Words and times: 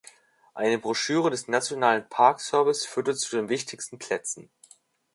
Eine 0.55 0.79
Broschüre 0.79 1.29
des 1.29 1.47
National 1.47 2.01
Park 2.01 2.39
Service 2.39 2.87
führt 2.87 3.15
zu 3.19 3.35
den 3.35 3.49
wichtigsten 3.49 3.99
Plätzen. 3.99 4.49